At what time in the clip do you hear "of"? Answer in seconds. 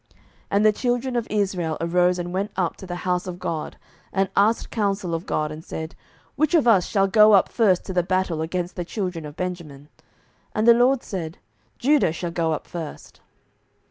1.15-1.27, 3.27-3.37, 5.13-5.27, 6.55-6.67, 9.27-9.35